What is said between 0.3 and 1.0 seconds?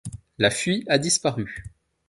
La fuie a